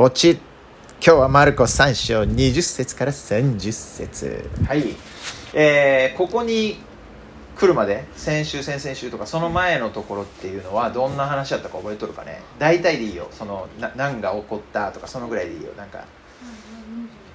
[0.00, 0.40] ポチ今
[1.02, 4.48] 日はマルコ3章20節から30節。
[4.66, 4.96] はい。
[5.52, 6.78] えー、ここに
[7.54, 12.40] 来るまで先週先々週とかその前のところっていうのはどんな話だったか覚えとるかね？
[12.58, 13.28] 大体でいいよ。
[13.30, 15.72] そのな何が起こったとかそのぐらいでいいよ。
[15.76, 16.06] なんか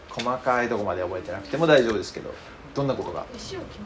[0.09, 2.33] 細かいとこまで覚えてなくても大丈夫ですけど。
[2.73, 3.27] どんなことが？
[3.31, 3.79] 弟子を決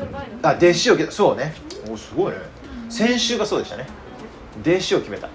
[0.00, 1.12] めたあ弟子を決めた。
[1.12, 1.52] そうね。
[1.90, 2.38] おすごいね。
[2.88, 3.86] 先週がそうでしたね。
[4.64, 5.28] 弟子を決めた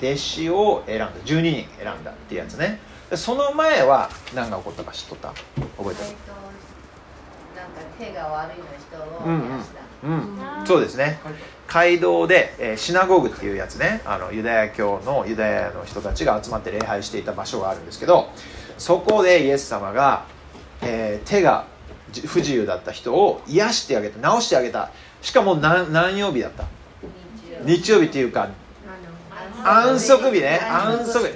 [0.00, 2.80] 弟子を選んだ12人選んだっていうやつね。
[3.10, 5.28] でその前は何が起こったか知っとった？
[5.76, 6.08] 覚えてる？
[6.08, 6.32] えっと
[7.58, 11.18] なんか手が悪いの人をうん減らした、うん、そうですね。
[11.66, 14.02] 街道で、えーシナゴグっていうやつね。
[14.04, 18.30] あのユダヤ教のユダヤの人たちが集まって礼拝していた場所があるんですけど
[18.78, 20.24] そこでイエス様が、
[20.82, 21.66] えー手が
[22.12, 24.90] じ不自由だった人を癒してあげた治してあげた。
[25.20, 26.64] しかも何何曜日だった？
[27.64, 28.48] 日曜日っていうか
[29.64, 30.60] 安息日ね。
[30.62, 31.34] 安息日、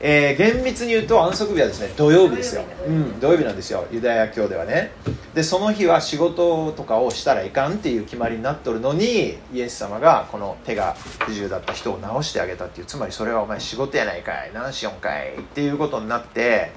[0.00, 3.86] えー厳密に言うと安息日はですね土曜日ですよ、うん、土曜日なんですよ。
[3.90, 4.92] ユダヤ教ではね。
[5.34, 12.86] でその日は仕事とかをしたらいかんっていう決まりになっとるのにイエス様がこの手が不自由だった人を治してあげたっていう。
[12.86, 14.50] つまりそれはお前仕事やないかい。
[14.54, 16.72] 何しよんかいっていうことになって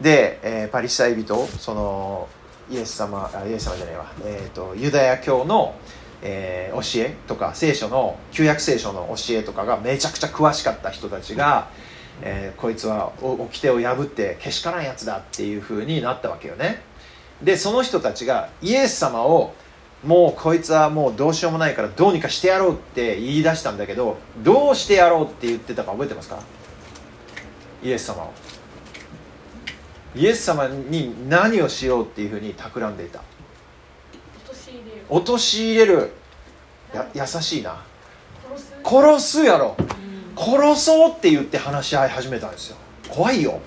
[0.00, 2.28] で、えーパリサイ人その
[2.70, 5.74] イエス様あイエス様じゃないわ、えー、とユダヤ教の
[6.22, 11.68] えー教えとか聖書の旧約聖書の教えとかがめちゃくちゃ詳しかった人たちが、
[12.22, 16.82] えーこいつはお掟を破ってけしからんやつだっていう風になったわけよね。
[17.42, 19.54] でその人たちがイエス様を
[20.04, 26.38] もうこいつはもうどうしようもないからどうにかしてやろうって言い出したんだけどどうしてやろうって言ってたか覚えてますか？
[27.82, 28.32] イエス様を
[30.14, 33.20] イエス様に何をしようっていう風に企んでいた
[35.10, 36.12] 陥れる。
[36.94, 37.82] や優しいな。
[38.84, 39.76] 殺すやろ。
[40.36, 42.76] 殺そうって言って話し合い始めたんですよ。
[43.08, 43.60] 怖いよ。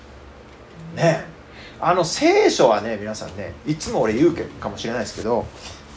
[0.96, 1.24] ね。
[1.80, 5.44] あの聖書はね皆さんねいつも俺言うけかもしれないですけど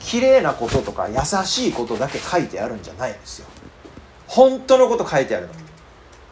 [0.01, 1.15] 綺麗なこととか優
[1.45, 3.47] しいことだけ書いてあるんじゃないんですよ。
[4.27, 5.53] 本当のこと書いてあるの。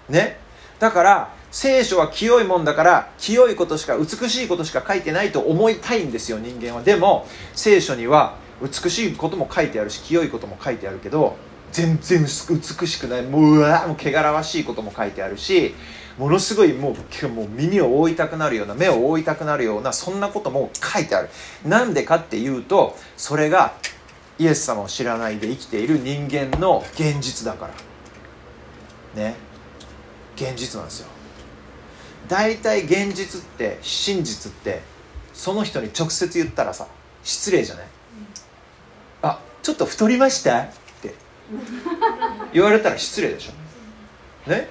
[0.10, 0.38] ね。
[0.80, 6.84] だから聖書は清いもんだから清いことしか美しいことしか書いてないと思いたいんですよ人間は。
[6.84, 11.36] でも聖書には美しいことも書いてあるし清いことも書いてあるけど
[11.72, 12.28] 全然美
[12.88, 13.24] しくない。
[13.24, 15.76] もううわもう汚らわしいことも書いてあるし
[16.18, 21.30] ものすごいもうもう耳を覆いたくなるような目を覆いたくなるようなそんなことも書いてある。
[21.66, 23.74] なんでかっていうとそれが
[24.40, 29.22] イエス様を知らないで生きている人間の現実だから。
[29.22, 29.36] ね。
[30.36, 31.08] 現実なんですよ。
[32.28, 34.82] 大体現実って真実って
[35.34, 36.88] その人に直接言ったらさ
[37.24, 37.88] 失礼じゃない、
[39.66, 40.60] ちょっと太りました？
[40.60, 40.68] っ
[41.02, 41.16] て。
[42.54, 43.54] 言われたら失礼でしょ。
[44.52, 44.70] ね？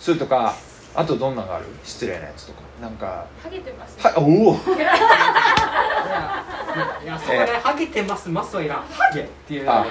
[0.00, 0.56] それとか
[0.92, 1.66] あとどんなのがある？
[1.84, 2.64] 失礼なやつとか。
[2.82, 4.26] なんかハゲてますはおお。
[4.26, 4.26] い
[7.06, 8.28] やそこでハゲてます。
[8.28, 8.78] ますはいらん。
[8.80, 9.64] ハゲっていう。
[9.66, 9.90] なる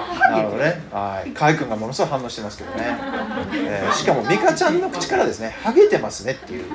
[0.49, 0.83] ほどね。
[0.91, 1.31] はい。
[1.31, 2.97] 河合君がものすごい反応してますけどね、
[3.55, 6.65] えーしかも美香ちゃんの口からですね「ハゲてますね」っていう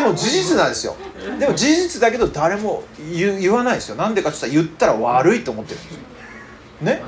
[0.00, 0.96] でも事実なんですよ。
[1.38, 3.96] でも事実だけど誰も言言わないですよ。
[3.96, 6.00] なんでかって言ったら言ったら悪いと思ってるんですよ。
[6.82, 7.02] ね？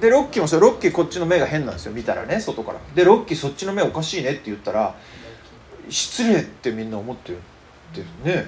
[0.00, 0.60] でロッキーもそう。
[0.60, 1.92] ロッキーこっちの目が変なんですよ。
[1.92, 2.80] 見たらね外から。
[2.94, 4.96] でロッキーそっちの目おかしいねって言ったら
[5.88, 7.94] 失礼ってみんな思ってるっ
[8.24, 8.46] てね。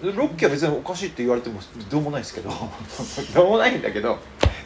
[0.00, 1.60] でロッキーは別におかしいって言われても
[1.90, 2.50] どうもないですけど。
[3.34, 4.18] どうもないんだけど。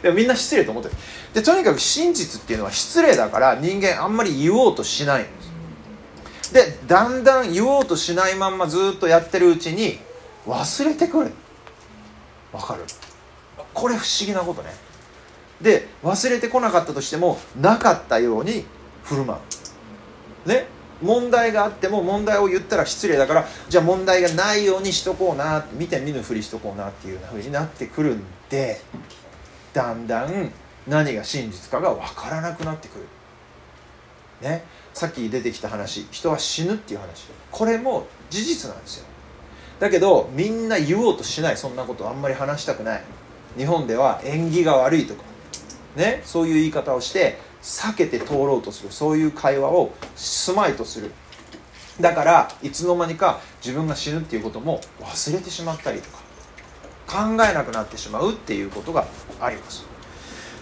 [0.03, 0.95] でもみんな失礼と思ってる。
[1.33, 5.42] でとにかく真実っていうのは失礼だから人間あんまり言おうとしないんです
[6.53, 9.99] でだんだん言おうとしないまんまずっとやってるうちに
[10.45, 11.31] 忘れてくる。
[12.51, 12.83] わかる？
[13.73, 14.69] これ不思議なことね。
[15.59, 18.65] で忘れてこなかったとしてもなかったように
[19.03, 19.37] 振る舞
[20.45, 20.49] う。
[20.49, 20.67] ね？
[21.01, 28.79] 問題があっても問題を言ったら失礼だからじゃあ問題がないようにしとこうな見て見ぬふりしとこうなっていうようになってくるんで
[29.73, 30.51] だんだん
[30.87, 33.07] 何が真実かが分からなくなってくる。
[34.41, 34.63] ね？
[34.93, 39.05] さっき出てきた話人は死ぬっていう話これも事実なんですよ。
[39.79, 43.03] だけどみんな言おうとしないそんなことあんまり話したくない。
[43.57, 45.23] 日本では縁起が悪いとか
[45.95, 51.11] ねそういう言い方をして避けて通ろうとするそういう会話をすまいとする。
[52.01, 56.23] だからいつの間にか自分が死ぬっていうことも忘れてしまったりとか
[57.07, 59.05] 考えなくなってしまうっていうことが
[59.39, 59.92] あります。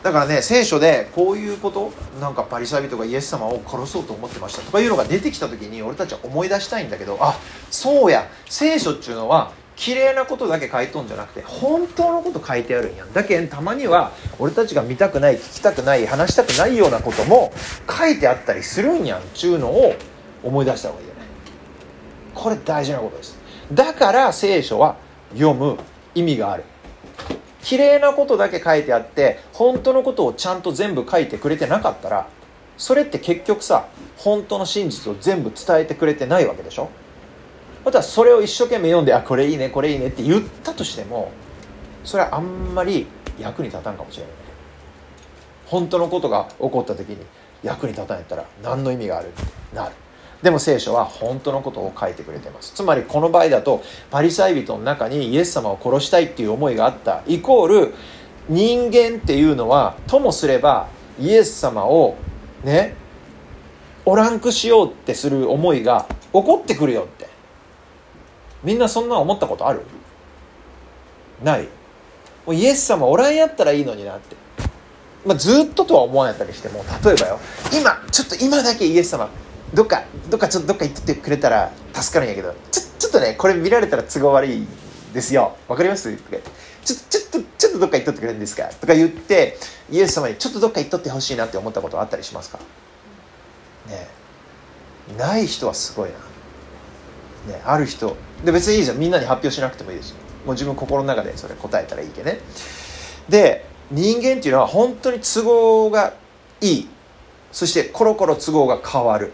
[0.04, 7.38] だからね聖書でこういうことなんかパリサイ人がイエス様を殺そうと思ってましたとかいうのが出てきた時に俺たちは思い出したいんだけどあ
[7.70, 8.28] そうや。
[8.50, 13.48] 聖書っていうのは綺麗なことだけ書いとんじゃなくて本当のこと書いてあるんやんだけん。
[13.48, 17.52] たまには俺たちが見たくない聞きたくない話したくないようなことも
[17.90, 19.96] 書いてあったりするんやんちゅうのを
[20.44, 21.22] 思い出した方がいいよね。
[22.34, 23.38] これ大事なことです。
[23.72, 24.98] だから聖書は
[25.34, 25.78] 読む
[26.16, 26.64] 意味がある。
[27.64, 32.28] 綺麗なことだけ書いてあって本当のことをちゃんと全部書いてくれてなかったら
[32.78, 33.88] それって結局さ
[34.18, 36.90] 本当の真実を全部伝えてくれてないわけでしょ？
[37.86, 41.32] またそれを一生懸命読んであこれいいねこれいいねって言ったとしても
[42.04, 43.08] それはあんまり
[43.40, 44.34] 役に立たんかもしれない。
[45.68, 47.18] 本当のことが起こった時に
[47.64, 49.28] 役に立たんやったら何の意味がある？
[49.28, 49.96] ってなる。
[50.42, 52.74] でも聖書は本当のことを書いてくれてます。
[52.74, 57.94] つまりこの場合だとパリサイ人の中にイエス様を殺したいっていう思いがあったイコール
[58.50, 60.88] 人間っていうのはともすれば
[61.20, 62.16] イエス様を
[62.64, 62.96] ね
[64.04, 67.30] おらんくしようってする思いが起こってくるよって。
[68.64, 69.82] みんなそんな思ったことある？
[71.44, 71.68] ない。
[72.46, 74.36] もうイエス様おらんやったらいいのになって、
[75.26, 77.40] まあ、ずっととは思わんやったりしても例えばよ
[77.72, 79.30] 今ちょっと今だけイエス様
[79.74, 84.66] どっかどっかちょっとどっか行っててくれたら助かるんやけどちょちょっとねこれ見られたら都合悪い
[85.14, 85.58] ですよ。
[85.68, 86.16] わかります？
[86.16, 86.50] とか言って。
[86.84, 88.64] ちょちょっとちょっとどっか行っとってくれるんですか？
[88.64, 89.58] とか言って
[89.90, 92.60] イエス様にちょっとどっか行っとってほしいなって思ったことあったりしますか？
[93.88, 94.08] ね。
[95.18, 96.10] ない人はすごい
[97.48, 97.54] な。
[97.54, 98.16] ねある人。
[98.44, 99.00] で別にいいじゃん。
[99.00, 100.18] みんなに発表しなくてもいいですよ。
[100.46, 102.40] もう自分心の中でそれ答えたらいいけどね。
[103.30, 106.14] で人間っていうのは本当に都合が
[106.62, 106.90] いい。
[107.52, 109.34] そしてコロコロ都合が変わる。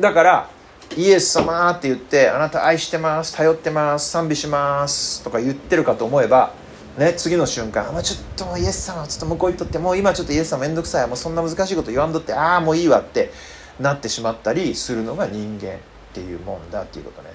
[0.00, 0.50] だから
[0.96, 6.52] イエス様って言ってあなた愛してます頼ってます賛美しますとか言ってるかと思えば
[6.98, 13.30] ね、次の瞬間、まあ、ちょっともうイエス様ちょっと向こう行っとってもう今ちょっとイエス様めんどくさいもうそんな難しいこと言わんとってああもういいわって
[13.78, 15.78] なってしまったりするのが人間っ
[16.12, 17.30] ていうもんだっていうことね。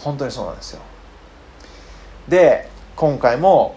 [0.00, 0.82] 本当にそうなんですよ。
[2.28, 3.76] で今回も、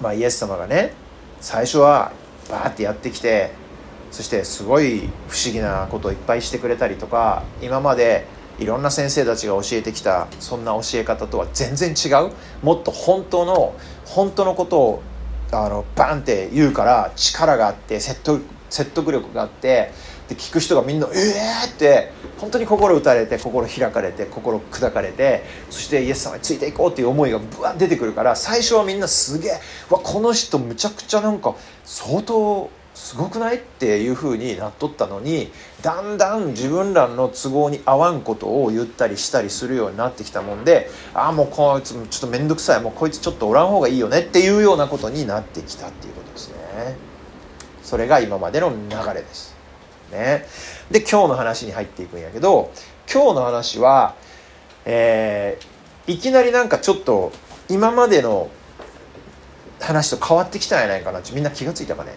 [0.00, 0.94] まあ、イエス様がね
[1.40, 2.12] 最初は
[2.50, 3.52] バーってやってきて
[4.14, 8.28] そしてすごい不思議なことをいっぱいしてくれたりとか今まで
[8.60, 12.30] いろんな先生たちが教えてきたそんな教え方とは全然違う
[12.62, 13.74] もっと本当の
[14.04, 15.02] 本当のことを
[15.50, 18.40] あのバンって言うから力があって説得
[18.70, 19.90] 説得力があって
[20.28, 29.60] で聞く人がみんな「ええー!」って本当に心打たれて心開かれて心砕かれてそしてイエス様についていこうっていう思いがブワッ出てくるから最初はみんなすげえ
[29.90, 33.56] わこの人むちゃくちゃなんか相当すごくない？
[33.56, 35.50] っていう風になっとったのに
[35.82, 42.80] だんだん自分らの都合に合わんことを言ったりしたりするようになってきたもんでああもうこいつちょっと面倒くさい。
[42.80, 46.96] もうこいつちょっとおらん方がいいよねっていうようなことになってきたっていうことですね。
[47.82, 49.54] それが今までの流れです。
[50.12, 50.46] ね。
[50.90, 52.70] で今日の話に入っていくんやけど
[53.12, 54.14] 今日の話は
[54.86, 57.32] えー、いきなりなんかちょっと
[57.68, 58.50] 今までの
[59.80, 62.12] 話と変わってきたんやないかなみんな気がついたかね。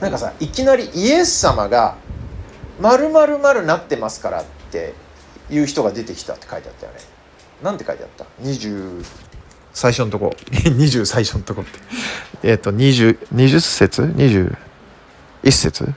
[0.00, 1.96] なんかさいきなりイエス様が
[2.80, 4.94] 「まるまるまるなってますから」って
[5.50, 6.98] いう人が出てきたって書いてあったよね。
[7.62, 9.04] なんて書いてあった？20
[9.72, 10.34] 最初のとこ。
[10.50, 11.78] 20最初のとこって。
[12.42, 14.56] えっと 20, 20節 ?21
[15.50, 15.92] 節？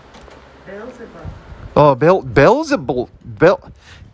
[1.73, 3.55] あベルベルゼブルベル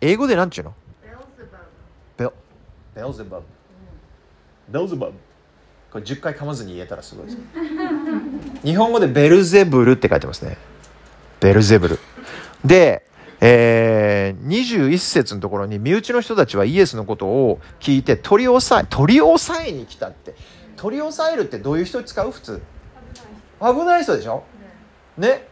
[0.00, 0.74] 英語でなんちゅうの？
[1.02, 1.58] ベルゼバ。
[2.16, 2.30] ベル
[2.94, 3.36] ベルゼブ
[4.68, 5.12] ベルゼブ
[5.90, 7.38] これ10回噛まずに言えたらすごいです。
[8.62, 10.58] 日本語でベルゼブルって書いてますね。
[11.40, 11.98] ベルゼブル。
[12.64, 13.06] で、
[13.40, 20.34] えー、21節のところに身内の人たちはイエスのことを聞いて取り押さえ取り押さえに来たって。
[20.76, 22.30] 取り押さえるってどういう人使う？
[22.30, 22.62] 普通。
[23.60, 24.44] 危ない人でしょ？
[25.16, 25.48] ね？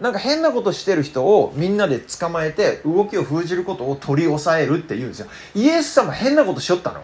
[0.00, 5.26] なんか変なことしてる人をみんなで捕まえて動きを封じることを取り押さえるって言うんですよ。
[5.56, 7.00] イエス様変なことしよったの？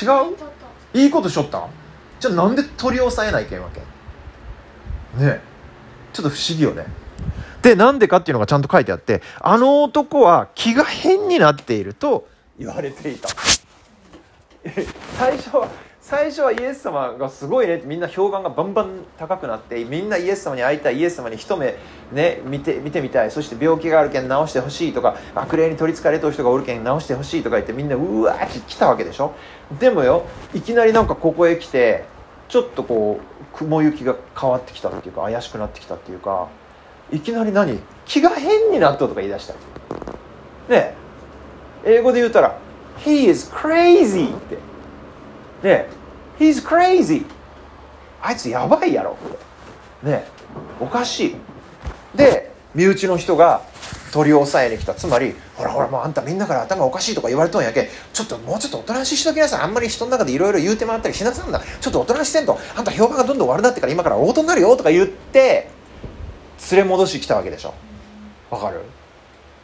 [0.00, 0.36] 違う？
[0.94, 1.68] いいことしよったん？
[2.20, 3.80] じゃあなんで取り押さえないけんわけ？
[5.24, 5.40] ね
[6.12, 6.86] ちょっと不思議よね。
[7.62, 12.28] でなんでかっていうのがちゃんと書いてあってあの男は気が変になっていると
[12.58, 13.28] 言われていた。
[15.18, 15.68] 最初は
[16.08, 21.74] 最初はイエス様がすごいねってみんな評判がバンバン高くなってみんなイエス様に会いたいイエス様に一目
[22.12, 23.32] ね見て見てみたい。
[23.32, 29.34] そして病気があるけん治してほしいとか悪霊に取りつかれとる人がおるけん治してほしいとか言ってみんなうわーって来たわけでしょ？
[29.80, 32.04] でもよいきなりなんかここへ来て
[32.46, 36.46] ちょっとこう雲行きが変わってきたっていうか怪しくなってきたっていうか
[37.10, 37.80] いきなり何？
[38.04, 39.54] 気が変になったとか言い出した
[40.68, 40.94] ね
[41.84, 42.56] 英語で言うたら
[43.04, 44.75] 「He is crazy」って。
[45.66, 45.86] ね
[46.38, 47.24] 「He's crazy」
[48.22, 49.16] あいつやばいやろ。
[50.02, 50.24] ね
[50.80, 51.36] おかしい。
[52.14, 53.62] で身内の人が
[54.12, 54.94] 取り押さえに来た。
[54.94, 59.60] つまりほらほらもうあんたみんなから頭おかしいとか言われとんやけちょっともうちょっとおとなしいしときなさい。
[59.60, 65.70] あんまり人の中でいろいろ言うて回ったりしなさんだちょっとおとなしせんとあんた評判がどんどん悪なってから今から大事になるよとか言って
[66.70, 67.74] 連れ戻し来たわけでしょ。
[68.50, 68.82] わかる？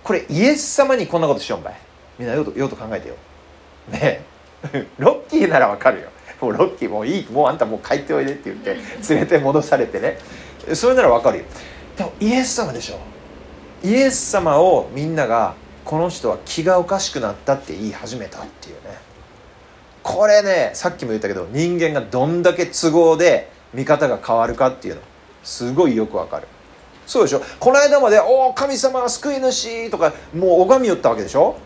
[0.04, 1.74] これイエス様にこんなことしようんばい。
[2.18, 3.14] みんなよよと考えてよ。
[3.88, 3.98] ね。
[4.02, 4.31] え
[4.98, 6.08] ロッキーならわかるよ。
[6.40, 7.30] もうロッキーもういい。
[7.30, 8.76] もうあんたもう帰っておいでって言って
[9.08, 10.18] 連れて戻されてね。
[10.74, 11.44] それならわかるよ。
[11.96, 12.98] でもイエス様でしょ。
[13.84, 15.54] イエス様をみんなが
[15.84, 18.98] この人は気がおかしくなったって言い始めたっていうね。
[20.02, 25.00] これねさっきも言ったけど人間がどんだけ都合で見方が変わるかっていうの
[25.44, 26.48] すごいよくわかる。
[27.06, 27.42] そうでしょ。
[27.58, 31.56] この間まで「おお神様救い主」とかもう拝みよったわけでしょ。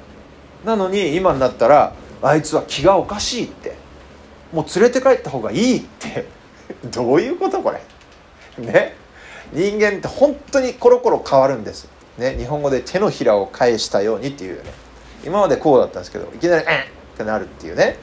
[0.64, 1.92] なのに今になったら
[2.22, 3.74] あいつは気がおかしいって。
[4.52, 6.26] もう連れて帰った方がいいって。
[6.90, 7.80] どういうことこれ。
[8.64, 8.94] ね。
[9.52, 11.88] 人間って本当にコロコロ変わるんです。
[12.18, 12.36] ね。
[12.38, 14.70] 日本語で手のひらを返したようにっていうね。
[15.24, 16.84] 今までこうだったんですけどいきなり「えん!」っ
[17.16, 17.96] てなるっていうね。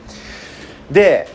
[0.91, 1.27] で、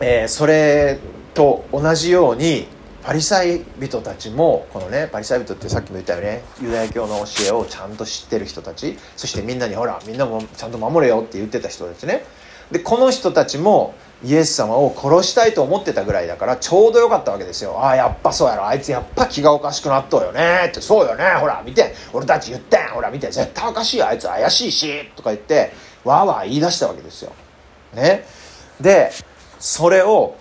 [0.00, 0.98] えーそれ
[1.34, 2.68] と同じように
[3.02, 12.24] パリサイ人たちもこのねパリサイ人ってさっきも言ったよねユダヤ教の教えをちゃんと知ってる人たちそしてみんなにほらみんなもちゃんと守れよって言ってた人たちね。
[12.70, 13.94] でこの人たちも
[14.24, 17.78] イエス様を殺したいと思ってたぐらいだからちょうどよかったわけですよ。
[17.78, 18.66] ああやっぱそうやろ。
[18.66, 20.66] あいつやっぱ気がおかしくなっとうよね。
[20.68, 21.24] ってそうよね。
[21.40, 21.94] ほら見て。
[22.12, 22.88] 俺たち言ってん。
[22.90, 23.30] ほら見て。
[23.30, 24.06] 絶対おかしいよ。
[24.06, 25.10] あいつ怪しいし。
[25.16, 25.72] とか言って
[26.04, 27.32] わーわー言い出したわけですよ。
[27.94, 28.24] ね。
[28.80, 29.10] で
[29.58, 30.36] それを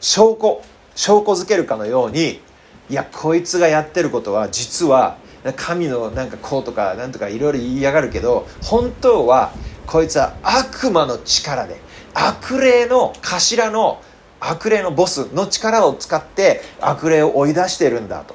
[0.00, 0.62] 証拠
[1.00, 2.42] 証拠づけるかのように
[2.90, 5.16] いやこいつがやってることは実は
[5.56, 9.50] 神のなんかこうとかなんとかいろいろ言いやがるけど本当は
[9.86, 11.80] こいつは悪魔の力で
[12.12, 14.02] 悪霊の頭の
[14.40, 18.34] 悪霊のボスの力を使って悪霊を追い出してるんだと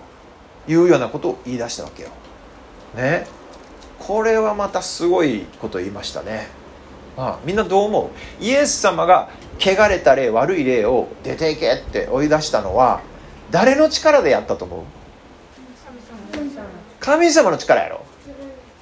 [0.67, 2.09] いうようなことを言い出したわけよ。
[2.95, 3.27] ね
[3.99, 6.47] これはまたすごいこと言いましたね。
[7.17, 8.43] ああみんなどう思う？
[8.43, 9.29] イエス様が
[9.59, 13.01] 汚れた霊悪い霊を出ていけって追い出したのは
[13.51, 14.83] 誰の力でやったと思う？
[16.99, 18.03] 神様の力やろ。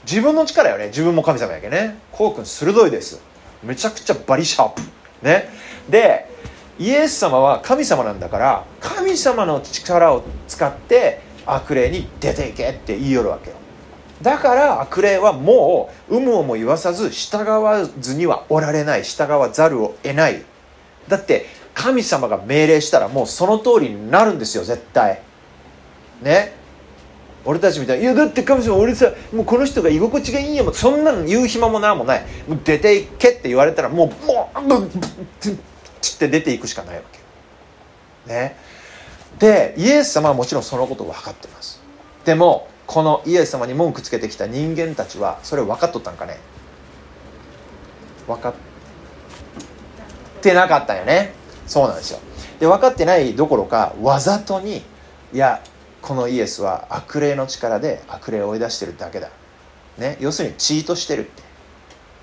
[0.06, 0.88] 自分の力よね。
[0.88, 1.98] 自分も神様やけね。
[2.12, 3.22] こうくん鋭いです。
[3.62, 4.82] めちゃくちゃバリシャープ。
[5.22, 5.50] ね。
[5.90, 6.30] で
[6.80, 13.58] イエス様は神様なんだから神様の力を使って悪霊に出ていけって言いよるわけよ。
[14.24, 19.04] だから悪霊はもう有無をも言わさず従わずにはおられない。
[19.04, 20.42] 従わざるを得ない。
[21.08, 25.22] だって神様が命令したらもうその通りになるんですよ絶対。
[26.22, 26.56] ね？
[27.46, 32.22] 俺たちみたいに「いやだって神様俺さもうこの人が居心地がいいんやもんそんなの言う暇もなんもない。
[32.48, 34.90] もう出ていけ」って言われたらもうもうもう
[36.00, 38.56] つって出ていくしかないわけね
[39.40, 41.82] でイエス様はもちろんそのことを分かってます
[42.24, 46.38] でもこのイエス様に文句つけてきた人間たちはそれ分かっとったんかね？
[48.28, 48.54] 分かっ
[50.44, 51.34] てなかったよね。
[51.66, 52.20] そうなんですよ。
[52.60, 54.84] で分かってないどころかわざとに
[55.34, 55.64] いや
[56.04, 59.32] このイエスは悪霊の力で悪霊を追い出してるだけだ、
[59.98, 61.42] ね、要するにチートしてるって。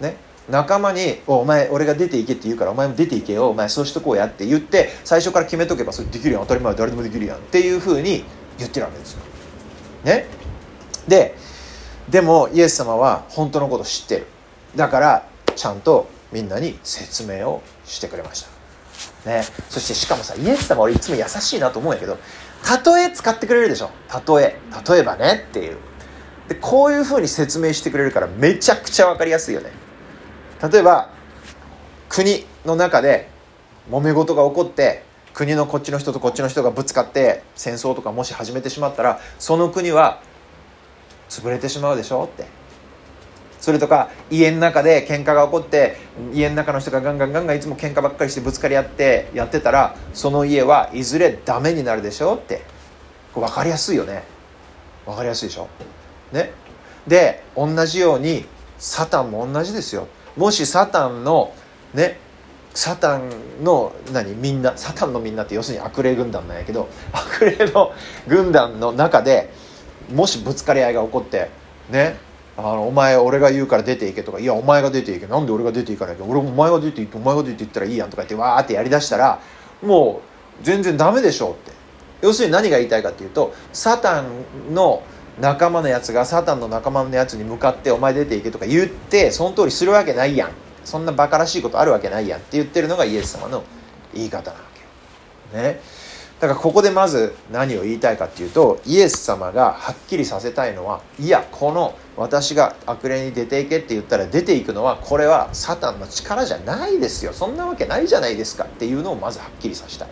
[0.04, 0.14] ね？
[0.48, 3.48] 仲間にお「お前俺が出ていけ」って言うから「お前も出ていけよ。
[3.48, 6.42] お前そうしとこうや」って言って最初から決めとけばそれできるやん。
[6.42, 7.38] 当たり前誰でもできるやん。
[7.38, 8.24] っていうふうに
[8.56, 9.22] 言ってるわけですよ。
[10.04, 10.38] ね？
[11.10, 11.36] で
[12.08, 14.26] でもイエス様は本当のこと知ってる。
[14.74, 18.46] だからちゃんとみんなに説明をしてくれまし
[19.24, 19.30] た。
[19.30, 19.42] ね。
[19.68, 22.18] そしてしかもさイエス様俺いつも優しいなと思うんやけど
[22.94, 23.90] 例え使ってくれるでしょ。
[24.26, 24.58] 例え。
[24.88, 25.76] 例えばねっていう。
[26.48, 29.70] でこういうふうに説明してくれるからめちゃくちゃ分かりやすいよね。
[30.72, 31.10] 例えば
[32.08, 33.28] 国の中で
[33.90, 40.20] 揉め事が起こって国のこっちの人とこっちの人がぶつかって戦争とかもし始めてしまったらその国は
[41.30, 42.44] 潰れてしまうでしょって。
[43.60, 45.96] それとか家の中で喧嘩が起こって
[46.32, 52.62] 家の中の人がガンガンガンガンいつも喧嘩ばっかりしてぶつかり合ってやってたらその家はいずれダメになるでしょって。
[53.32, 54.24] これ分かりやすいよね。
[55.06, 55.68] 分かりやすいでしょ。
[56.32, 56.52] ね。
[57.06, 58.44] で同じように
[58.78, 60.08] サタンも同じですよ。
[60.36, 61.52] もしサタンの
[61.94, 62.18] ね
[62.72, 63.30] サタン
[63.62, 67.92] の何みんなサタンのみんなって要するに悪霊軍団なんやけど悪霊の
[68.26, 69.52] 軍団の中で
[70.12, 71.50] もしぶつかり合いが起こって
[71.90, 72.16] ね
[72.56, 79.40] あのお前俺が言うから出ていけとかいやお前が出ていけなんで俺が出ていかないけ俺お前が出ていってお前が出ていったらいいやんとか言ってわーってやりだしたら
[79.82, 80.20] も
[80.60, 81.72] う全然ダメでしょうって
[82.22, 85.02] 要するに何が言いたいかっていうとサタンの
[85.40, 90.50] 仲間のやつがサタンの仲間のやつに向かって「お前出ていけ」とか言ってその通りするわけないやん
[90.84, 93.62] そんなバカらしいことあるわけないやんって言ってるのがイエス様の
[94.12, 94.64] 言い方なわ
[95.52, 95.64] けよ。
[95.64, 95.80] ね。
[96.40, 107.34] だからここでまず何を言いたいかっていうとイエス様がはっきりさせたいのはいやこの私が悪霊に出ていけって言ったら出ていくのはこれはサタンの力じゃないですよ。
[107.34, 110.08] そんなわけないじゃないですかっていうのをまずはっきりさせたい。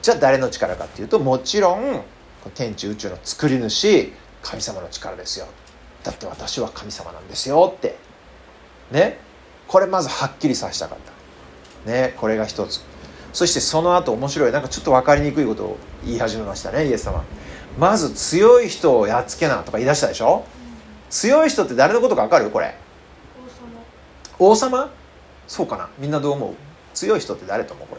[0.00, 2.02] じゃあ誰の力かっていうともちろん
[2.54, 5.46] 天地宇宙の作り主神様の力ですよ。
[6.02, 7.96] だって私は神様なんですよって。
[8.90, 9.18] ね。
[9.68, 10.98] これまずはっきりさせたかっ
[11.84, 11.90] た。
[11.90, 12.14] ね。
[12.16, 12.93] これが一つ。
[13.34, 17.22] そしてその後面白いなんかちょっと分かりにくいことを言い始めましたねイエス様。
[17.78, 20.44] まず強い人をやっつけなとか言い出したでしょ？
[21.10, 22.50] 強い人って誰のことか分かる？
[22.50, 22.76] これ。
[24.38, 24.90] 王様？
[25.48, 25.88] そうかな？
[25.98, 26.54] みんなどう思う？
[26.94, 27.88] 強い人って誰と思う？
[27.88, 27.96] こ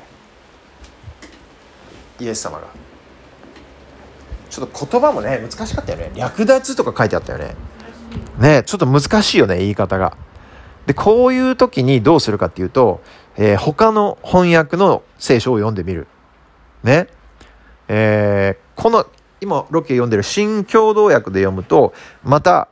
[2.19, 2.25] れ。
[2.25, 2.67] イエス様が。
[4.49, 6.11] ちょっと言葉もね難しかったよね。
[6.15, 7.55] 略奪とか書いてあったよね。
[8.39, 10.15] ねちょっと難しいよね言い方が。
[10.85, 13.01] でこういう時にどうするかっていうと、
[13.37, 16.07] えー、他の翻訳の聖書を読んでみる
[16.83, 17.07] ね
[17.87, 19.05] えー、この
[19.41, 22.67] 今ロケ読んでる新共同訳で読むとまた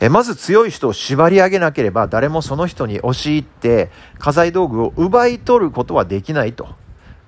[0.00, 6.68] えまず強い人を縛り上げなければ誰もその人に押し入って家財道具を奪い取ることはできないと。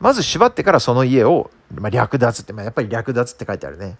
[0.00, 3.99] まず縛ってからその家を、まあ、略奪って、まあ、やっぱり略奪って書いてあるね。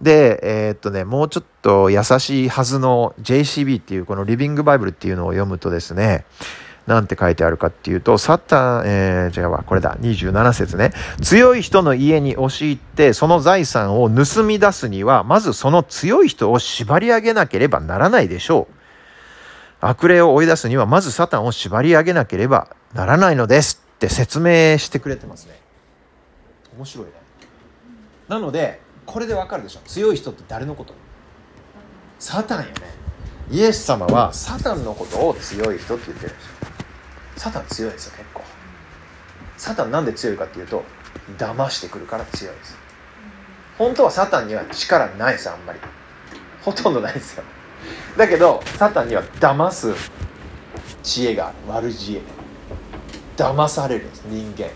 [0.00, 6.24] で、えー、っとね、もうちょっと優しいはずの JCB っていうこのリビングバイブルっていうのを読むとですね、
[6.86, 10.92] なんて書いてあるかっていうと、サッタン、えー、違うわ、これだ、27節ね。
[11.20, 18.74] 強い人の家に押し入って、その財産を盗み出すには、まずその強い人を縛り上げなければならないでしょう。
[19.80, 25.60] 悪霊を追い出すには、まずサタンを縛り上げなければならないのですって説明してくれてますね。
[26.76, 27.12] 面白いね。
[28.28, 29.80] なので、これでわかるでしょ。
[29.86, 30.94] 強い人って誰のこと？
[32.18, 32.72] サタンよね。
[33.50, 36.61] イエス様はサタンのことを強い人って言ってるんですよ。
[37.36, 38.42] サタン強いですよ結構。
[39.56, 40.84] サタンなんで強いかっていうと
[41.38, 42.76] 騙してくるから強いです。
[43.78, 45.78] 本当はサタンには力ないですあんまり。
[46.62, 47.44] ほとんどないですよ。
[48.16, 49.94] だけどサタンには騙す
[51.02, 51.88] 知恵がある。
[51.88, 52.20] 悪知恵。
[53.36, 54.68] 騙されるんです人間。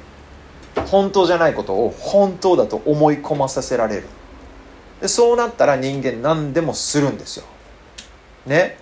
[0.87, 4.05] 本当じゃないことを本当だと思い込まさせられる。
[5.01, 7.47] でそうなったら人間何でもするんですよ。
[8.47, 8.79] ね？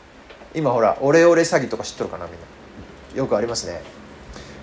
[0.55, 2.39] 今ほらオレオレ詐欺とか知っとるかなみんな。
[3.15, 3.83] よくありますね。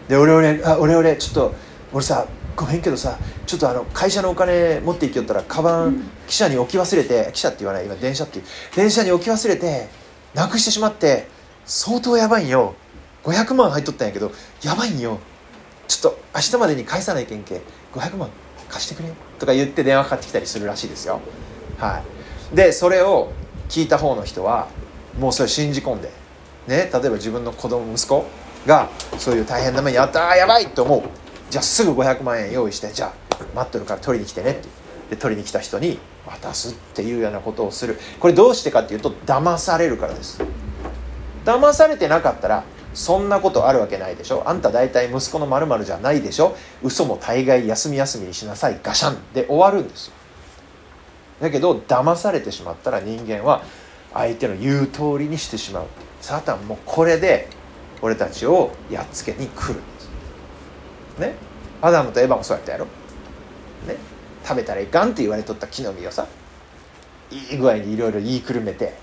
[0.07, 1.55] で俺俺あ俺俺ちょっと
[1.93, 8.45] 俺さごめんけどさちょっとあの会社のお金持っていきよったらカバン記者に置き忘れて記者って言わない今電車っていう。
[8.75, 9.87] 電車に置き忘れて
[10.33, 11.27] なくしてしまって
[11.65, 12.75] 相当やばいんよ。
[13.23, 14.31] 500万入っとったんやけど
[14.63, 15.19] やばいんよ。
[15.87, 17.61] ちょっと明日までに返さないけんけ
[17.93, 18.29] 500万
[18.69, 21.19] 貸してくれとか言って電話かかってきたりするらしいですよ。
[21.77, 22.01] は
[22.53, 22.55] い。
[22.55, 23.31] でそれを
[23.69, 24.67] 聞いた方の人は
[25.17, 26.11] もうそれ信じ込んで
[26.67, 28.25] ね例えば自分の子供息子
[28.65, 31.03] がそういう大変な目にあったやばいと思う。
[31.49, 34.67] じゃあすぐ500万円用意してじゃあ待ってるから取りに来てねって。
[35.11, 37.99] で取りに来た人に渡すっていうようなことをする。
[38.19, 40.41] これどうしてかっていうと騙されるからです。
[41.43, 44.43] 騙されてなかったらそんなことあるわけないでしょ。
[44.45, 46.55] あんた大体息子の〇〇じゃないでしょ。
[46.81, 49.17] 嘘も大概休み休みにしなさいガシャン。
[49.33, 50.13] で終わるんです
[51.41, 53.63] だけど騙されてしまったら人間は
[54.13, 55.87] 相手の言う通りにしてしまう。
[56.21, 57.49] サタンもこれで
[58.01, 59.81] 俺たちをやっつけに来るんで
[61.15, 61.35] すね。
[61.81, 62.85] アダムとエヴァもそうやったやろ。
[63.87, 63.97] ね。
[64.43, 66.27] 食べたらいかんって言われとった木の実をさ
[67.29, 68.95] いい具合にいろいろ言いくるめて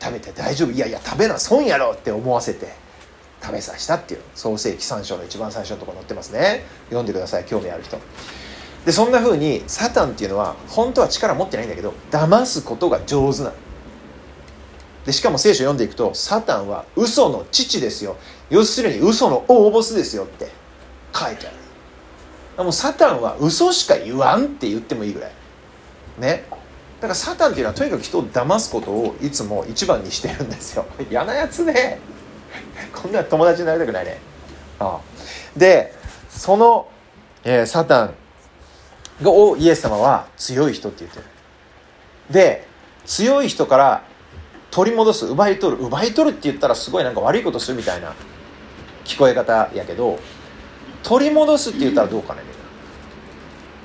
[0.00, 0.70] 食べて大丈夫。
[0.70, 2.74] いやいや食べな損やろって思わせて
[3.42, 6.64] 食べさせたっていう創世紀3章の一番最初のところ載ってますね。
[6.86, 7.98] 読んでください興味ある人。
[8.84, 13.52] でそんな風にサタンっていうのは本当は力持ってないんだけど騙すことが上手なの。
[15.06, 18.16] でしかも聖書読んでいくとサタンは嘘の父ですよ。
[18.50, 20.48] 要するに嘘の大ボスですよって
[21.14, 21.50] 書いてあ
[22.58, 22.64] る。
[22.64, 25.32] もうサタンは嘘しか言わんって言ってもいいぐらい。
[26.18, 26.44] ね。
[27.00, 30.86] だからサタンっていうのはとにかく人を騙すことをいつも一番にしてるんですよ。
[31.08, 32.00] 嫌なやつね。
[32.92, 34.18] こんな友達になりたくないね。
[34.80, 35.00] ああ。
[35.56, 35.94] で
[36.30, 36.88] その、
[37.44, 38.14] えー、サタン
[39.24, 41.24] をイエス様は強い人って言ってる。
[42.28, 42.66] で
[43.04, 44.15] 強い人から
[44.76, 48.12] 取り戻す奪い取る奪い取るって言ったらすごいなんか悪いことするみたいな
[49.06, 50.18] 聞こえ方やけど
[51.02, 52.42] 取り戻すって言ったらどうかね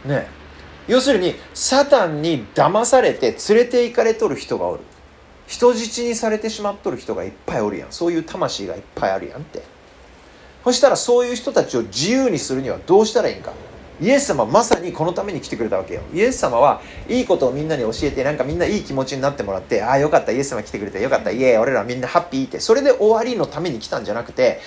[0.06, 0.20] みんな。
[0.20, 0.28] ね。
[0.90, 4.82] 要するにサタンに騙されて連れて行かれとる人がおる。
[5.48, 7.92] 人質にされてしまっとる人がいっぱいおるやん。
[7.94, 9.64] そういう魂がいっぱいあるやんって。
[10.66, 13.54] そしたらそういう人たちを自由にするにはどうしたらいいんか。
[14.02, 16.02] イエス様まさにこのために来てくれたわけよ。
[16.12, 24.60] イエス様はいいことをみんなに教えてなんかみんないい気持ちになってもらってああよかったイエス様来てくれてよかったイエー俺らみんなハッピーってそれで終わりのために来たんじゃなくて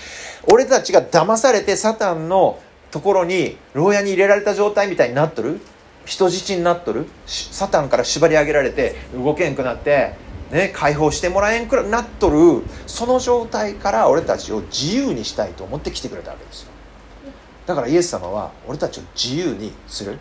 [0.52, 2.60] 俺たちが騙されてサタンの
[2.92, 5.60] ところに牢屋に入れられた状態みたいになっとる？
[6.06, 7.06] 人質になっとる？
[7.26, 10.12] サタンから縛り上げられて動けんくなって
[10.52, 12.62] ね、解放してもらえんくらなっとる？
[12.86, 16.73] その状態から俺たちを自由にしたいと思って来てくれたわけですよ。
[17.66, 20.18] だからイエス様は俺たちを自由にする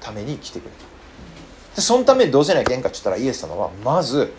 [0.00, 0.76] ために来てくれた
[1.76, 4.32] でそのためにどうせないけんかって言ったらイエス様はまず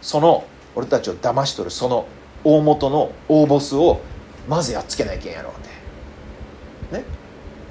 [0.00, 0.44] その
[0.74, 2.06] 俺たちを騙し取るその
[2.42, 4.00] 大元の大ボスを
[4.48, 5.56] まずやっつけなきゃいけんやろうっ
[6.90, 6.98] て。
[6.98, 7.04] ね？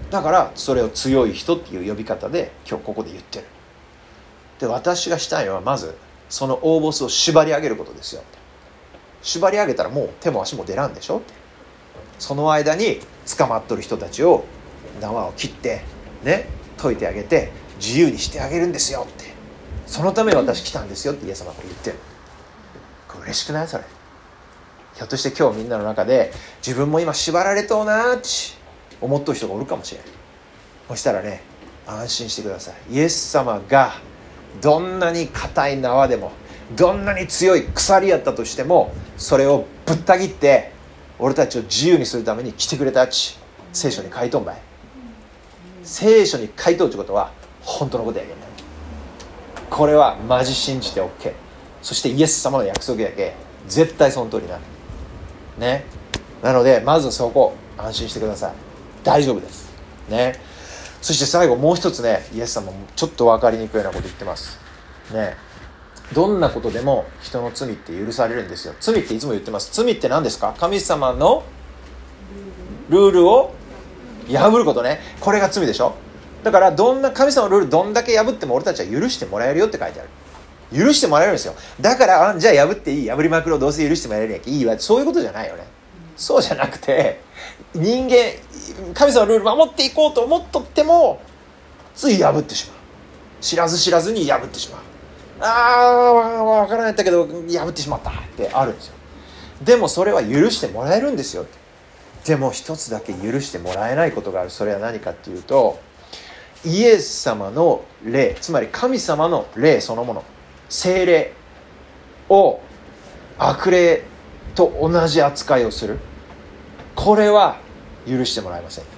[0.10, 3.46] だからそれを強い人っていう呼び方で今日ここで言ってる。
[4.60, 5.96] で私がしたいのはまず
[6.30, 8.24] その大ボスを縛り上げることですよ
[9.22, 11.34] 縛り上げたらもう手も足も出らんでしょって。
[12.20, 13.00] その間に
[13.38, 14.46] 捕まっとる人たちを
[15.02, 15.82] 縄を切って
[16.24, 19.34] ね解いてあげて自由にしてあげるんですよって。
[19.86, 21.98] そのために私来たんですよってイエス様が言ってる
[23.08, 23.84] これ嬉しくないそれ。
[24.96, 26.32] ひょっとして今日みんなの中で
[26.66, 28.28] 自分も今縛られとうなーって
[29.02, 30.10] 思っとる人がおるかもしれない
[30.88, 31.42] そしたらね
[31.88, 32.94] 安心してください。
[32.94, 33.94] イエス様が
[34.62, 36.32] どんなに硬い縄でも
[36.76, 40.73] どんなに強い鎖やったとしてもそれをぶった切って
[41.20, 43.38] 俺たちを自由にするために来てくれたち。
[43.72, 44.58] 聖書に書いとんばい。
[45.84, 48.36] 聖書に書いとうってことは本当のことやけん
[49.70, 51.34] これはマジ信じて OK
[51.82, 53.34] そしてイエス様の約束やけ
[53.68, 54.60] 絶対その通りな
[55.58, 55.86] ね。
[56.42, 58.54] なのでまずそこ安心してください。
[59.04, 59.72] 大丈夫です。
[60.10, 60.40] ね。
[61.02, 64.60] そして最後もう一つねイエス様もちょっと分かりにくいようなこと言ってます。
[65.12, 65.36] ね。
[66.14, 68.76] どんなことでも人の罪って許されるんですよ。
[68.80, 69.70] 罪っていつも言ってます。
[69.74, 70.54] 罪って何ですか？
[70.60, 71.44] 神様の
[72.90, 73.54] ルールを
[74.30, 75.00] 破ることね。
[75.20, 75.96] これが罪でしょ？
[76.44, 80.10] だからどんな神様のルールどんだけ破っても俺たちは許してもらえるよって書いてある。
[80.78, 81.56] 許してもらえるんですよ。
[81.80, 83.10] だからあじゃあ破っていい。
[83.10, 83.60] 破りまくろう。
[83.60, 84.78] どうせ許してもらえるやんけいいわ。
[84.78, 85.66] そういうことじゃないよね。
[86.16, 87.22] そうじゃなくて
[87.74, 88.16] 人間
[88.94, 91.20] 神様のルール守っていこうと思っとっても
[91.96, 92.78] つい破ってしまう。
[93.42, 94.82] 知らず知らずに破ってしまう。
[95.40, 98.94] ああ分からないったけど破ってしまったってあるんですよ。
[99.64, 101.46] でもそれは許してもらえるんですよ
[102.26, 104.50] でも一つだけ許してもらえないことがある。
[104.50, 105.80] それは何かっていうと
[106.66, 110.24] イエス様の霊つまり神様の霊そのもの
[110.70, 111.34] 精霊
[112.30, 112.62] を
[113.38, 114.04] 悪霊
[114.56, 116.00] と同じ扱いをする。
[116.96, 117.58] これは
[118.08, 118.90] 許してもらえませんよ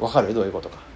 [0.00, 0.32] わかる？
[0.32, 0.89] どういうことか。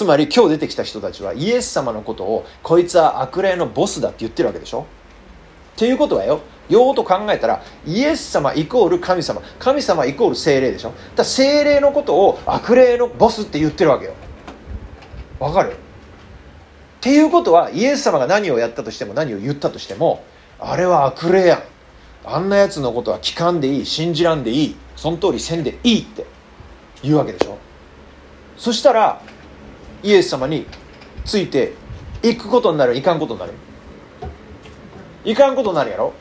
[0.00, 4.86] つまり今日出てきた人たちはイエス様のことをこいつは悪霊のボスだって言ってるわけでしょ？
[5.76, 9.42] っていうことはよようと考えたらイエス様イコール神様。
[9.58, 10.94] 神様イコール精霊でしょ？
[11.14, 14.14] だ精霊のことを悪霊のボスって言ってるわけよ。
[15.38, 15.72] わかる？
[15.72, 15.74] っ
[17.02, 20.24] ていうことはイエス様が何をやったとしても何を言ったとしても
[20.58, 21.62] あれは悪霊やん。
[22.24, 26.24] あんなやつのことは聞かんでいい信じらんでいいその通りせんでいいって
[27.02, 27.58] 言うわけでしょ？
[28.56, 29.20] そしたら
[30.02, 30.66] イエス様に
[31.24, 31.72] ついて
[32.22, 32.96] いくことになる。
[32.96, 33.52] いかんことになる。
[35.24, 36.12] いかんことになるやろ？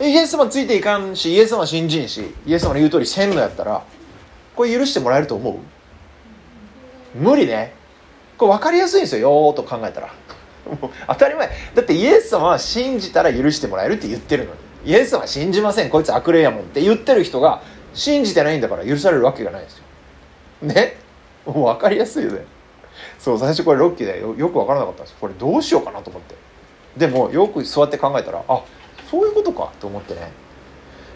[0.00, 3.82] イエス様ついていかんしイエス様信じんしイエス様の言う通りせんのやったら
[4.54, 5.58] これ許してもらえると思
[7.14, 7.18] う？
[7.18, 7.74] 無理ね。
[8.36, 10.14] これ分かりやすいんですよよーと考えたら。
[11.08, 11.48] 当たり前。
[11.74, 14.52] だってイエス様は信じたら許してもらえるって言ってるの
[14.84, 14.90] に。
[14.90, 15.90] イエス様は信じません。
[15.90, 17.62] こいつ悪霊やもんって言ってる人が
[17.94, 19.84] 信じてないんだから許されるわけがないですよ。
[20.62, 20.96] ね？
[21.46, 22.44] もう分かりやすいよね。
[23.18, 24.34] そう最初これロッキーでよ。
[24.34, 26.34] よく分からなかったんですこれどうしようかなと思って。
[26.96, 28.62] でもよく座って考えたらあ
[29.10, 29.72] そういうことか。
[29.80, 30.30] と思ってね。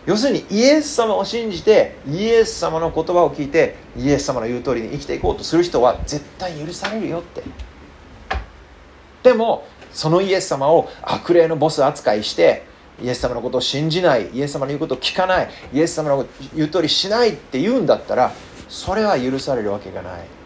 [0.07, 7.43] 要するにイエス様を信じてイエス様の言葉を聞いてイエス様の言う通りに生きていこうとする人は絶対許されるよって。
[9.23, 12.65] でもそのイエス様を悪霊のボス扱いして
[13.03, 18.33] イエス様のことを信じないイエス様の言うことを聞かないイエス様の言う通りしないって言うんだったら
[18.69, 20.40] それは許されるわけがない。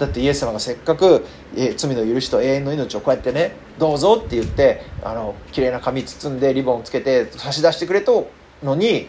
[0.00, 8.30] だってイエス様がせっかくえ罪の許しと永遠の命をこうやってねどうぞって言ってあの綺麗な紙包んでリボンつけて差し出してくれと
[8.62, 9.08] のに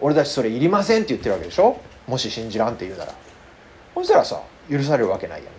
[0.00, 1.80] 俺たちそれいりませんって言ってるわけでしょ？
[2.06, 3.14] もし信じらんって言うなら。
[3.94, 5.50] そしたらさ許されるわけないやんね。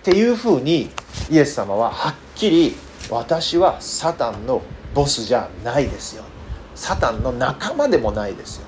[0.00, 0.88] っていうふうに
[1.30, 2.74] イエス様ははっきり
[3.10, 4.62] 私はサタンの
[4.94, 6.24] ボスじゃないですよ。
[6.74, 8.66] サタンの仲間でもないですよ。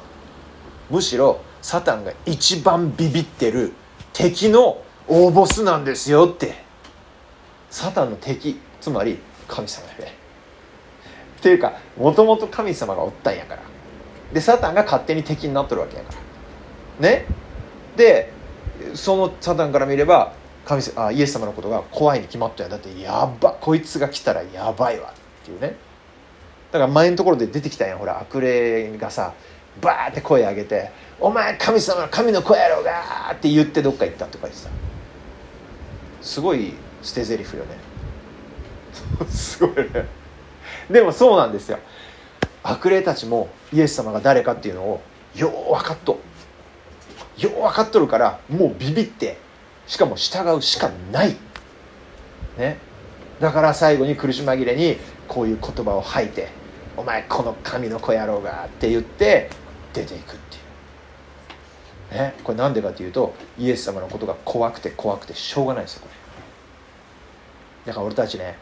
[0.91, 3.73] むしろサタンが一番ビビってる
[4.13, 6.55] 敵の大ボスなんですよって。
[7.71, 10.15] サタンの敵つまり神様やね。
[11.39, 13.63] っていうかもともと神様がおったんやから。
[14.33, 16.13] でサタンが勝手に敵になっとるわけやか
[17.01, 17.09] ら。
[17.09, 17.27] ね？
[17.97, 18.33] で
[18.95, 25.11] そのサタンから見れば神あイエス様のことが怖いに決まったんやだってやばこいつが来たらやばいわ。
[25.11, 25.77] っていうね。
[26.71, 27.99] だから前のところで出てきたやん。
[27.99, 29.35] ほら悪霊がさ
[29.81, 30.91] バーって声上げて
[31.23, 34.69] 「お前神様神の子やろうが!」って言ってどっか行ったとか言ってさ
[36.21, 37.77] すごい捨て台詞よね。
[39.31, 40.07] すごいね。
[40.91, 41.79] でもそうなんですよ。
[42.63, 45.01] 悪霊たちもイエス様が誰かっていうのを
[45.35, 46.21] よう分かっと
[47.39, 49.39] よう分かっとるからもうビビって
[49.87, 51.37] しかも従うしかない、
[52.57, 52.79] ね、
[53.41, 56.49] だから最後に苦し紛れにこういう言葉を吐いて
[56.97, 59.51] 「お前この神の子野郎が」って言って
[59.93, 60.62] 出ていくっていう、
[62.13, 66.15] ね、これなんでかというとイエス様のことが怖くて怖くてしょうがないですよこれ。
[67.87, 68.57] だから俺たちね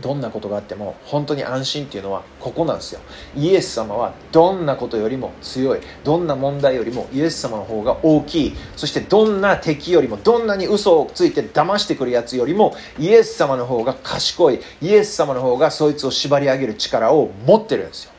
[0.00, 3.00] どんなことがあっても本当に安心っていうのはここなんですよ。
[3.36, 18.12] イエス様はどんなことよりも強いどんな問題よりもイエス様の方が大きいそしてどんな敵よりもどんなに嘘をついて騙してくるやつよりもイエス様の方が賢いイエス様の方がそいつを縛り上げる力を持ってるんですよ。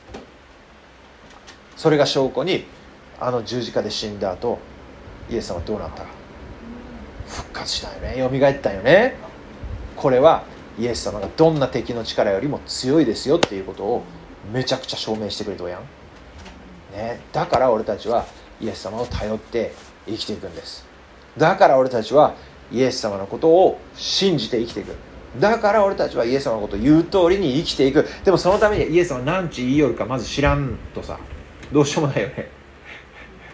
[1.75, 2.65] それが証拠に
[3.19, 4.59] あの十字架で死んだ後
[5.29, 6.09] イエス様はどうなったか。
[7.27, 8.15] 復活したよね。
[8.17, 9.15] 蘇ったよね。
[9.95, 10.43] これは
[10.77, 14.03] イエス様がどんな敵の力よりも強いですよっていうことを
[14.51, 15.81] めちゃくちゃ証明してくれたやん、
[16.93, 18.25] ね、だから俺たちは
[18.61, 19.73] イエス様を頼って
[20.05, 20.85] 生きていくんです。
[21.37, 22.35] だから俺たちは
[22.71, 24.95] イエス様のことを信じて生きていく。
[25.39, 28.07] だから俺たちはイエス様のことを言う通りに生きていく。
[28.23, 31.17] でもそのためにイエス様何ち言いよるかまず知らんとさ。
[31.71, 32.49] どうしようもないよね。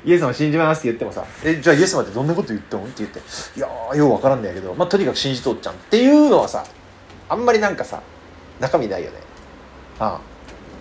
[0.04, 1.24] イエス様信じますって言ってもさ。
[1.44, 3.20] えじゃあイエス様ってどんなこと言ったのって言って。
[3.20, 6.66] いやーようわからんねやけど、まあ、とにかく信じとっちゃんっていうのはさ
[7.30, 8.02] あんまりなんかさ
[8.60, 9.18] 中身ないよね。
[10.00, 10.20] あ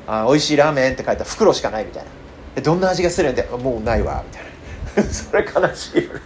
[0.07, 0.27] あ。
[0.27, 2.11] 美味しいラーメンって書いた袋しかないみたいな。
[2.57, 4.25] えどんな味がするんでもうないわ。
[4.27, 5.11] みたいな。
[5.13, 6.21] それ悲しいよね。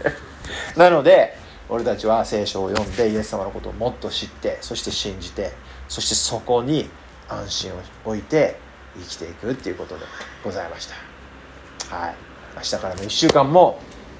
[0.77, 1.37] なので
[1.69, 5.53] 俺たちは聖書を読んでイエス様のことをもっと知ってそして信じて
[5.89, 6.89] そしてそこに
[7.29, 8.59] 安心を置いて
[8.97, 10.05] 生きていくっていうことで
[10.45, 11.97] ございました。
[11.97, 12.34] はい。
[12.57, 13.79] 明日からの1週間も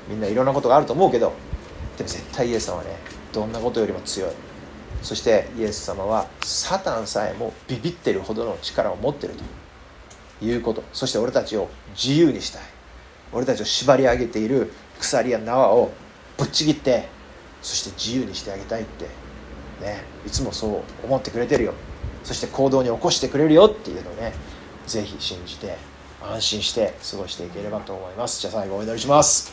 [0.09, 1.33] みんないろんなことがあると思うけど
[1.97, 2.97] でも絶対イエス様はね
[3.33, 4.31] どんなことよりも強い。
[5.03, 9.35] そしてイエス様はサタンさえもビビってるほどの力を持ってる
[10.41, 10.83] ということ。
[10.93, 12.63] そして俺たちを自由にしたい。
[13.33, 15.93] 俺たちを縛り上げている鎖や縄を
[16.39, 17.09] ぶっちぎって
[17.61, 19.05] そして自由にしてあげたいって。
[19.81, 21.75] ねいつもそう思ってくれてるよ。
[22.23, 24.33] そして行動に起こしてくれるよっていうのをね
[24.87, 25.77] ぜひ信じて
[26.33, 28.41] 安心して過ごしていければと思います。
[28.41, 29.53] じゃあ最後お祈りします。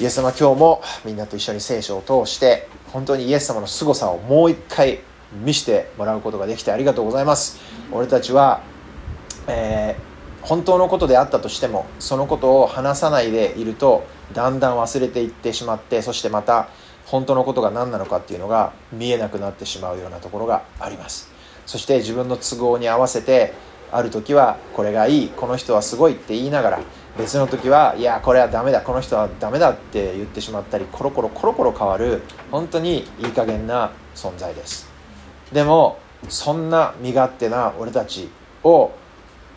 [0.00, 5.00] イエス様今日もみんなと一緒に聖書を通して本当にイエス様の凄さをもう一回
[5.32, 7.58] 見せてもらうことができてありがとうございます。
[7.92, 8.62] 俺たちは、
[9.48, 16.68] えー本当のことであったとしてもそのことを話さないでいるとだんだん忘れていってしまってそしてまた
[17.06, 21.30] 本当のことが何なのかっていうのが見えなくなってしまうようなところがあります。
[21.66, 23.54] そして自分の都合に合わせて
[23.92, 26.80] ある時はこれがいいこの人はすごいって言いながら。
[27.16, 34.88] 別の時はいやこれはダメだこの人はダメだって言ってしまったりコロコロコロコロ変わる本当にいい加減な存在です。
[35.52, 38.28] でもそんな身勝手な俺たち
[38.64, 38.90] を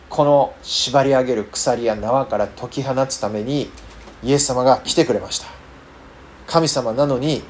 [0.08, 3.70] この縛り上げる鎖や縄から解き放つために
[4.22, 5.48] イエス様が来てくれました。
[6.46, 7.42] 神様なのに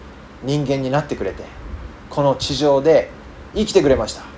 [0.43, 1.43] 人間になってくれて
[2.09, 3.11] この地上で
[3.55, 4.38] 生きてくれました。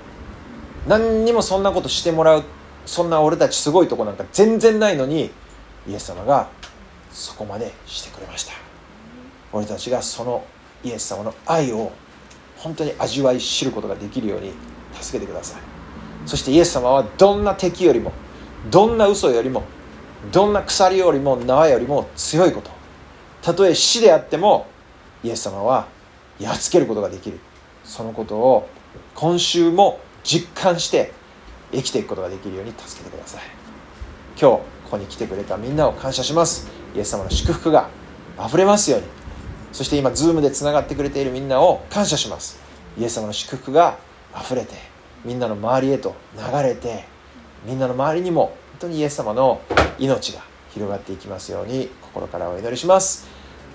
[0.87, 2.45] 何にもそんなことしてもらう
[2.87, 5.31] そんな俺たちすごいとこなんか全然ないのに
[5.87, 6.49] イエス様が
[7.13, 8.53] そこまでしてくれました。
[9.53, 10.45] 俺たちがその
[10.85, 11.93] イエス様の愛を
[12.57, 14.53] 本当に味わい知ることができるように
[15.01, 15.61] 助けてください。
[16.27, 18.13] そしてイエス様はどんな敵よりも
[18.71, 19.63] どんな嘘よりも
[20.31, 22.71] どんな鎖よりも縄よりも強いこと
[23.43, 24.67] たとえ死であっても
[25.25, 25.87] イエス様は
[26.39, 27.39] やっつけることができる。
[27.85, 28.69] そのことを
[29.15, 31.13] 今週も実感して
[31.73, 33.43] 生きていくことができるように助けてください。
[34.41, 36.69] 今日ここに来てくれたみんなを感謝します。
[36.97, 37.89] イエス様の祝福が
[38.45, 39.07] 溢れますように。
[39.73, 42.59] そして今 Zoom でつながってくれているみんなを感謝します。
[42.99, 43.99] イエス様の祝福が
[44.35, 44.75] 溢れて
[45.25, 47.05] みんなの周りへと流れて
[47.65, 49.61] みんなの周りにも本当にイエス様の
[49.99, 53.29] 命が広がっていきますように心からお祈りします。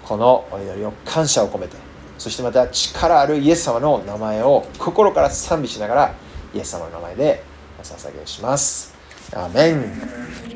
[0.04, 1.76] このお祈りを感謝を込めて
[2.18, 6.14] そしてまた力あるイエス様の名前を心から賛美しながら
[6.56, 7.44] イエス様の名前で
[7.78, 8.96] お捧げします。
[9.34, 9.92] アーメン。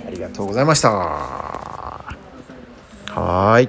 [0.07, 0.89] ありがとうございました。
[0.89, 2.15] は
[3.59, 3.67] い。